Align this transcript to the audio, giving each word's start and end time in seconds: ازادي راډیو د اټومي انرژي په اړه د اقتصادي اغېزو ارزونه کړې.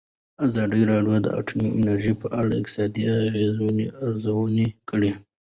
ازادي 0.45 0.81
راډیو 0.91 1.15
د 1.25 1.27
اټومي 1.39 1.69
انرژي 1.77 2.13
په 2.21 2.27
اړه 2.37 2.47
د 2.49 2.53
اقتصادي 2.61 3.03
اغېزو 3.25 3.67
ارزونه 4.05 4.65
کړې. 4.89 5.11